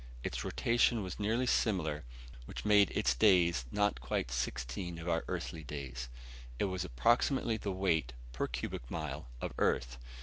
Its 0.23 0.43
rotation 0.43 1.03
was 1.03 1.19
nearly 1.19 1.45
similar, 1.45 2.03
which 2.45 2.65
made 2.65 2.89
its 2.95 3.13
days 3.13 3.65
not 3.69 4.01
quite 4.01 4.31
sixteen 4.31 4.97
of 4.97 5.07
our 5.07 5.23
earthly 5.27 5.63
days. 5.63 6.09
It 6.57 6.63
was 6.65 6.83
of 6.83 6.89
approximately 6.89 7.57
the 7.57 7.71
weight, 7.71 8.13
per 8.33 8.47
cubic 8.47 8.89
mile, 8.89 9.27
of 9.41 9.53
Earth. 9.59 9.99